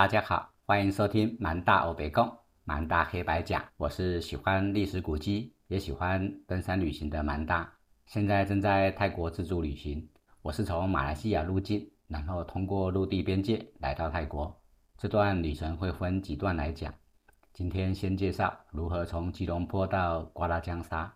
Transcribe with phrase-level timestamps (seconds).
[0.00, 2.26] 大家好，欢迎收听蛮大欧北共
[2.64, 3.62] 蛮大黑白讲。
[3.76, 7.70] 我是喜欢历史古迹，也喜欢登山旅行的蛮大。
[8.06, 10.08] 现在正在泰国自助旅行。
[10.40, 14.58] 我是从马来西亚入境，然后通过陆地边界来到泰国。
[14.96, 16.94] 这段旅程会分几段来讲。
[17.52, 21.12] 今天先介绍如何从吉隆坡到瓜拉江沙。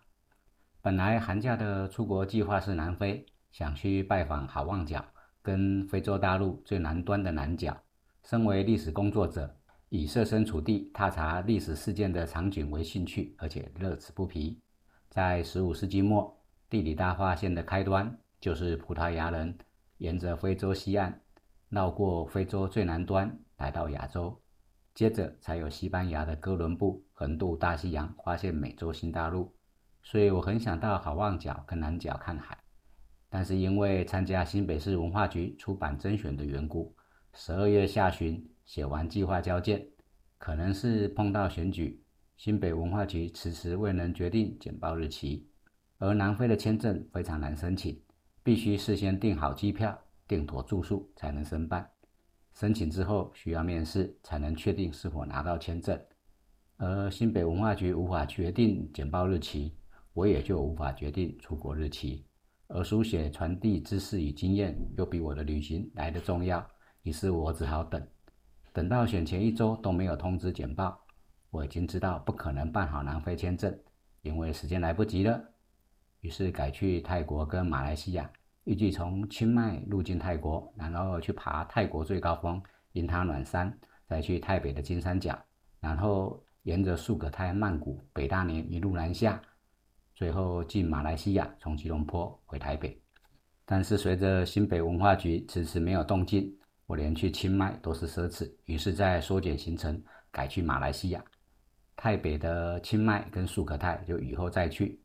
[0.83, 5.03] 本来寒假的出国计划是南非，想去拜访好望角，
[5.41, 7.75] 跟非洲大陆最南端的南角。
[8.25, 9.55] 身为历史工作者，
[9.89, 14.59] 以设身处地踏查历史事件的场景为兴趣，而且乐此不疲。
[15.11, 16.35] 在十五世纪末，
[16.67, 19.55] 地理大发现的开端就是葡萄牙人
[19.99, 21.21] 沿着非洲西岸，
[21.69, 24.41] 绕过非洲最南端来到亚洲，
[24.95, 29.53] 接着才有西班牙的哥伦布横渡大西洋，发现美洲新大陆。
[30.01, 32.57] 所以我很想到好望角跟南角看海，
[33.29, 36.95] 但是因为参加新北市文化局出版甄选的缘故。
[37.37, 39.85] 十二月下旬写完计划交件，
[40.37, 42.01] 可能是碰到选举，
[42.37, 45.45] 新北文化局迟迟未能决定简报日期。
[45.97, 48.01] 而南非的签证非常难申请，
[48.41, 51.85] 必须事先订好机票、订妥住宿才能申办。
[52.53, 55.99] 申请之后需要面试才能确定是否拿到签证。
[56.77, 59.75] 而新北文化局无法决定简报日期，
[60.13, 62.25] 我也就无法决定出国日期。
[62.67, 66.65] 而书写传递知识与经验，又比我的旅行来得重要。
[67.05, 68.03] 于是我只好等，
[68.73, 70.99] 等到选前一周都没有通知简报，
[71.51, 73.79] 我已经知道不可能办好南非签证，
[74.23, 75.39] 因为时间来不及了。
[76.21, 78.27] 于是改去泰国跟马来西亚，
[78.63, 82.59] 预计从清迈入境泰国，然后去爬泰国最高峰
[82.93, 83.71] 因他暖山，
[84.07, 85.39] 再去泰北的金三角，
[85.79, 89.39] 然后沿着素可泰、曼谷、北大年一路南下，
[90.15, 92.99] 最后进马来西亚，从吉隆坡回台北。
[93.63, 96.51] 但是随着新北文化局迟迟没有动静。
[96.87, 99.99] 我连去清迈都是奢侈，于是，在缩减行程，
[100.31, 101.23] 改去马来西亚。
[101.95, 105.01] 泰北的清迈跟素可泰就以后再去。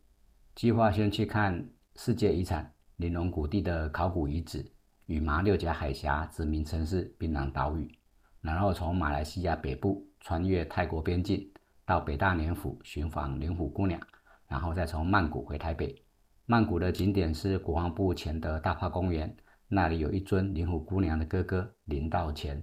[0.55, 4.71] 计划先去看世界遗产玲珑谷地的考古遗址
[5.07, 7.91] 与马六甲海峡殖民城市槟榔岛屿，
[8.43, 11.51] 然后从马来西亚北部穿越泰国边境
[11.87, 13.99] 到北大年府寻访灵虎姑娘，
[14.47, 15.97] 然后再从曼谷回台北。
[16.45, 19.35] 曼谷的景点是国防部前的大炮公园。
[19.73, 22.61] 那里有一尊灵虎姑娘的哥哥林道乾，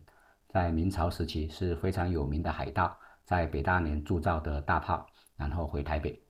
[0.49, 5.07] 在明朝时期是非常有名的海盗，在北大年铸造的大炮，
[5.37, 6.21] 然后回台北。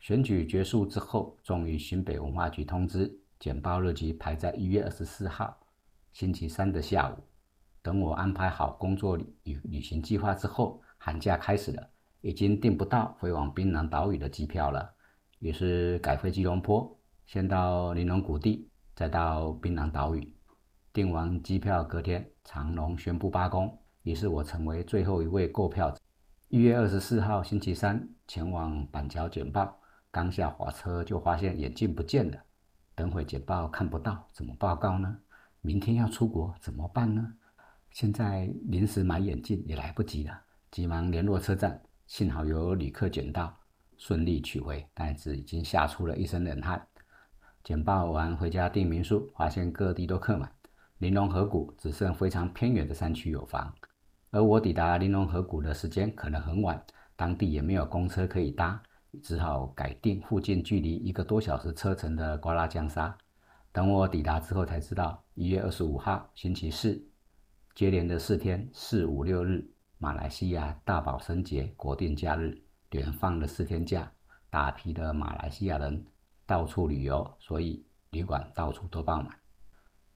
[0.00, 5.54] 选举结束之后，终于新北文化局通知，简报日期排在一月二十四号，
[6.12, 7.22] 星期三的下午。
[7.82, 11.86] 等我安排好工作与旅行计划之后，寒假开始了，
[12.22, 14.94] 已经订不到飞往槟榔岛屿的机票了，
[15.40, 18.70] 于是改飞吉隆坡，先到玲珑谷地。
[18.94, 20.32] 再到槟榔岛屿，
[20.92, 25.98] 订完机票，隔天长龙宣布罢工，于是我成为最后一位购票者。
[26.48, 29.76] 一月二十四号星期三前往板桥简报，
[30.12, 32.38] 刚下火车就发现眼镜不见了，
[32.94, 35.18] 等会简报看不到，怎么报告呢？
[35.60, 37.34] 明天要出国怎么办呢？
[37.90, 40.40] 现在临时买眼镜也来不及了，
[40.70, 43.52] 急忙联络车站，幸好有旅客捡到，
[43.96, 46.86] 顺利取回，但是已经吓出了一身冷汗。
[47.64, 50.52] 简报完回家订民宿，发现各地都客满，
[50.98, 53.74] 玲珑河谷只剩非常偏远的山区有房。
[54.30, 56.84] 而我抵达玲珑河谷的时间可能很晚，
[57.16, 58.82] 当地也没有公车可以搭，
[59.22, 63.16] 只好改订附近距离一个多小时车程的瓜拉江沙。
[63.72, 67.02] 等我抵达之后才知道，一月二十五号星期四，
[67.74, 72.60] 接连的四天四五六日，马来西亚大宝生节国定假日，
[72.90, 74.12] 连放了四天假，
[74.50, 76.04] 大批的马来西亚人。
[76.46, 79.28] 到处旅游，所以旅馆到处都爆满。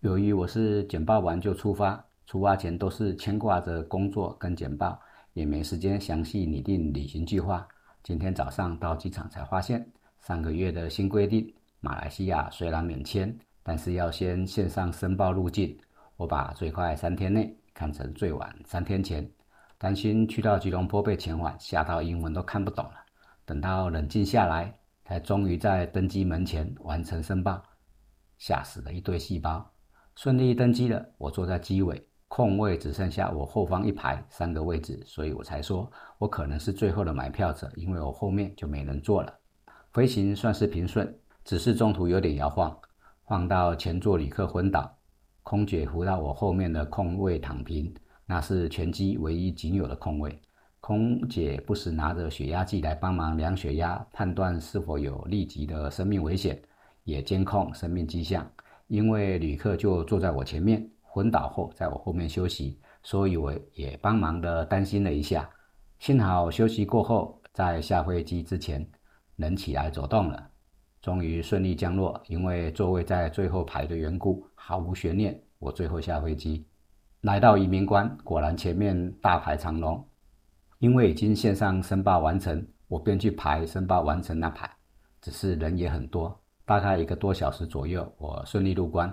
[0.00, 5.00] 由于我是简报完就出发，出发前都是牵挂着工作跟简报，
[5.32, 7.66] 也没时间详细拟定旅行计划。
[8.02, 9.84] 今天早上到机场才发现，
[10.20, 15.76] 上个月的新规定，马来西亚虽然免签，但是要先线上申报入境。
[16.16, 19.28] 我把最快三天内看成最晚三天前，
[19.78, 22.94] 担心去到吉隆坡被遣返，吓到英文都看不懂了。
[23.44, 24.77] 等到冷静下来。
[25.08, 27.62] 才终于在登机门前完成申报，
[28.36, 29.72] 吓死了一堆细胞。
[30.14, 39.32] 顺利登机了，我坐在机尾，空位只剩下我后方一排三个位置，所以我才说我可能是最后的买票者，因为我后面就没人坐了。
[39.94, 42.78] 飞行算是平顺，只是中途有点摇晃，
[43.22, 44.94] 晃到前座旅客昏倒，
[45.42, 47.94] 空姐扶到我后面的空位躺平，
[48.26, 50.38] 那是全机唯一仅有的空位。
[50.88, 56.58] 空姐不时拿着血压计来帮忙量血压，判断是否有立即的生命危险，
[57.04, 58.50] 也监控生命迹象。
[58.86, 65.46] 因为旅客就坐在我前面，昏倒后在我后面休息，所以我也帮忙的担心了一下。
[65.98, 68.82] 幸好休息过后，在下飞机之前
[69.36, 70.48] 能起来走动了，
[71.02, 72.18] 终于顺利降落。
[72.28, 76.64] 因为座位在最后排的缘故，毫无悬念，我最后下飞机。
[77.20, 80.02] 来到移民关，果然前面大排长龙。
[80.78, 84.70] 因为已经线上申报完成，我便去排申报完成那排，
[85.20, 89.12] 只是人也很多，大概一个多小时左右，我顺利入关。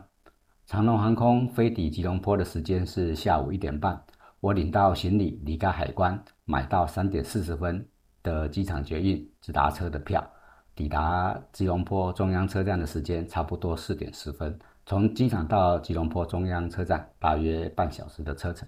[0.68, 4.00] 长龙航空飞抵吉隆坡的时间是下午一点半，
[4.40, 7.88] 我领到行李，离开海关，买到三点四十分
[8.22, 10.24] 的机场捷运直达车的票，
[10.76, 14.58] 抵达吉隆坡中央车站的时间差不多四点十分。
[14.86, 18.68] 从机场到吉隆坡中央车站大约半小时的车程。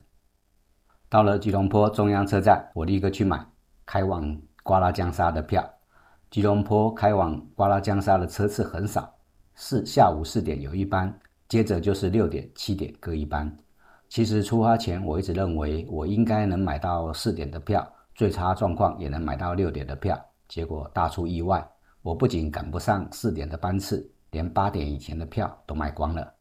[1.09, 3.45] 到了吉隆坡中央车站，我立刻去买
[3.85, 5.63] 开往瓜拉江沙的票。
[6.29, 9.09] 吉隆坡开往瓜拉江沙的车次很少，
[9.55, 11.17] 是下午四点有一班，
[11.47, 13.49] 接着就是六点、七点各一班。
[14.09, 20.19] 其实出发前我一直认为我应该能买到四点的票，最差状况也能买到六点的票。
[20.49, 21.65] 结果大出意外，
[22.01, 24.11] 我不仅赶不上四点的班次。
[24.31, 26.33] 连八点以前的票都卖光了，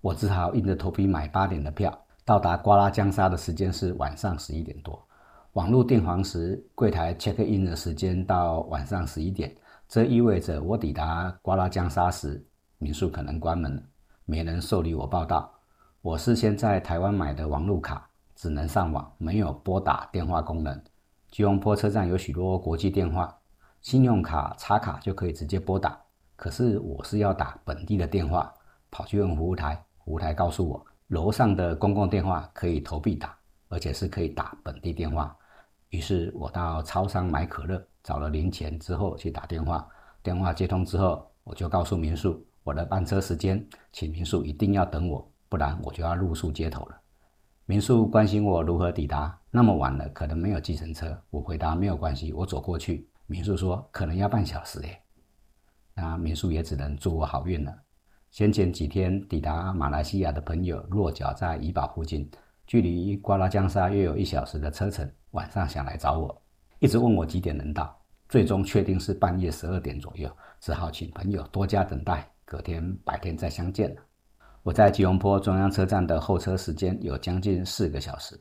[0.00, 1.92] 我只好硬着头皮买八点的票。
[2.24, 5.04] 到达瓜拉江沙的时间是晚上十一点多，
[5.54, 9.52] 网络订房时柜台 check in 的时间到晚上十一点，
[9.88, 12.44] 这意味着我抵达瓜拉江沙时，
[12.78, 13.82] 民宿可能关门了，
[14.24, 15.52] 没人受理我报到。
[16.00, 20.80] 我事先在台湾买的网络卡只能上网，没有拨打电话功能。
[21.30, 23.36] 吉隆坡车站有许多国际电话，
[23.80, 26.00] 信用卡插卡就可以直接拨打。
[26.36, 28.52] 可是我是要打本地的电话，
[28.90, 33.36] 跑去问服务台，服务台告诉我楼上的公共电话可以投币打，
[33.68, 35.36] 而且是可以打本地电话。
[35.90, 39.86] 于是我到超商买可乐，找了零钱之后去打电话。
[40.22, 43.62] 电话接通之后，我就告诉民宿我的班车时间，
[43.92, 46.98] 请民宿一定要等我，不然我就要露宿街头了。
[47.66, 51.22] 民宿关心我如何抵达，那么晚了可能没有计程车。
[51.28, 53.06] 我回答没有关系，我走过去。
[53.26, 54.98] 民宿说可能要半小时诶。
[55.92, 57.74] 那民宿也只能祝我好运了。
[58.32, 62.26] 先前几天抵达马来西亚的朋友落脚在怡保附近，
[62.66, 65.06] 距离瓜拉江沙约有一小时的车程。
[65.32, 66.42] 晚上想来找我，
[66.78, 67.94] 一直问我几点能到，
[68.30, 74.00] 最终确定是半夜十二点左右，只好请朋友多加等待，隔天白天再相见了。
[74.62, 78.40] 我在吉隆坡中央车站的候车时间有将近四个小时，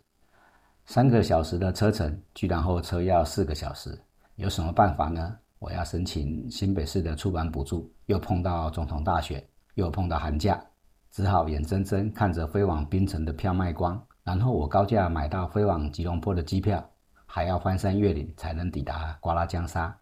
[0.86, 4.00] 三个小时的车程居然候车要四个小时，
[4.38, 5.38] 有什么办法呢？
[5.60, 9.46] 我要申请新北市的出版补助，又碰到总统大选，
[9.82, 10.64] 又碰到寒假，
[11.12, 16.82] 只好眼睁睁看着飞往槟城的票卖光，然后我高价买到飞往吉隆坡的机票，
[17.26, 19.94] 还要翻山越岭才能抵达瓜拉江沙，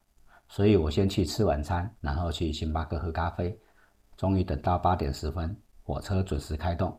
[0.47, 3.57] 所以我先去吃晚餐，然后去星巴克喝咖啡，
[4.17, 6.95] 终于等到八点十分，火车准时开动，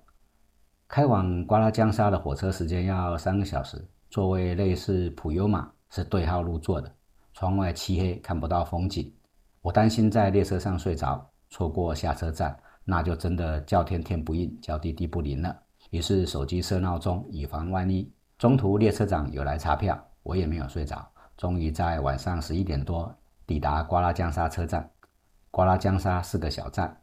[0.89, 6.93] 开往瓜拉江沙的火车时间要三个小时，座位类似普悠玛，是对号入座的。
[7.33, 9.11] 窗外漆黑，看不到风景。
[9.63, 12.55] 我担心在列车上睡着，错过下车站，
[12.91, 15.57] 那就真的叫天天不应，叫地地不灵了。
[15.91, 18.13] 于是手机设闹钟，以防万一。
[18.37, 21.09] 中途列车长有来查票，我也没有睡着。
[21.37, 23.15] 终于在晚上十一点多
[23.47, 24.91] 抵达瓜拉江沙车站。
[25.53, 27.01] 瓜拉江沙是个小站，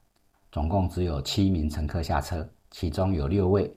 [0.52, 3.74] 总共只有七名乘客下车，其中有六位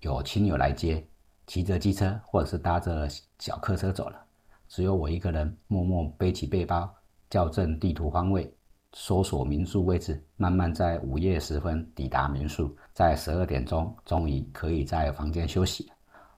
[0.00, 1.02] 有亲友来接，
[1.46, 4.22] 骑着机车或者是搭着小客车走了。
[4.68, 6.94] 只有我一个人默默背起背包，
[7.30, 8.54] 校正地图方位，
[8.94, 12.74] 搜索民宿位置，慢慢在午夜时分抵达民宿。
[12.92, 15.90] 在十二点钟，终于可以在房间休息。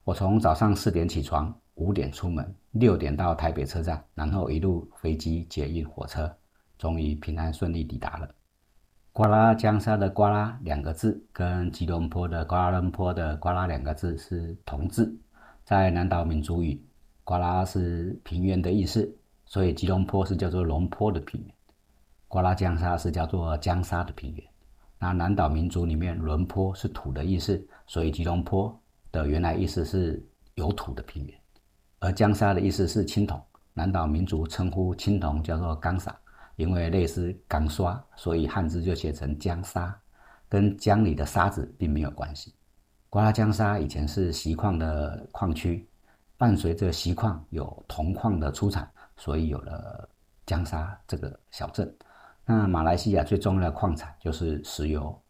[0.04, 6.34] 我从早上四点起床，五点出门，六点到台北车站，然后一路飞机、捷运、火车，
[6.78, 8.28] 终于平安顺利抵达了。
[9.12, 15.14] 瓜拉江沙的“瓜拉”两个字，跟吉隆坡的“瓜拉伦坡”的“瓜拉”两个字是同字，
[15.64, 16.78] 在南岛民族语。
[17.24, 19.10] 瓜拉是平原的意思，
[19.46, 21.55] 所以吉隆坡是叫做龙坡的平原。
[22.36, 24.46] 瓜拉江沙是叫做江沙的平原。
[24.98, 28.78] 那南岛民族里面，伦坡是土的意思，所以吉隆坡
[29.10, 30.22] 的原来意思是
[30.54, 31.34] 有土的平原。
[31.98, 36.14] 而江沙的意思是青铜，南岛民族称呼青铜叫做钢沙，
[36.56, 39.98] 因为类似钢刷，所以汉字就写成江沙，
[40.46, 42.52] 跟江里的沙子并没有关系。
[43.08, 45.88] 瓜拉江沙以前是锡矿的矿区。
[46.36, 50.06] 伴随着锡矿有铜矿的出产，所以有了
[50.44, 51.90] 江沙这个小镇。
[52.48, 55.20] 那马来西亚最重要的矿产就是石油、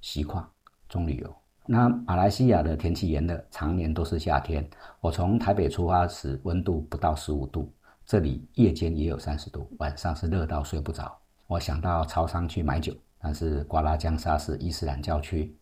[0.00, 0.46] 锡矿、
[0.88, 1.34] 棕榈油。
[1.64, 4.68] 那马来西亚的天气炎热，常年都是夏天。
[5.00, 7.72] 我从台北出发时，温度不到十五度，
[8.04, 11.16] 这里夜间也有三十度，晚上是热到睡不着。
[11.46, 15.56] 我想到超商去买酒，但是瓜拉江沙是伊斯兰教区，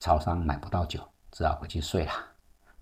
[0.00, 0.98] 超商买不到酒，
[1.30, 2.12] 只好回去睡了。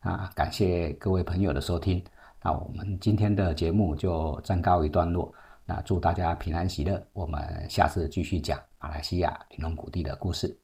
[0.00, 2.02] 啊，感谢各位朋友的收听。
[2.42, 5.34] 那我们今天的节目就暂告一段落。
[5.68, 10.58] 那祝大家平安喜乐，我们下次继续讲马来西亚玲珑谷地的故事。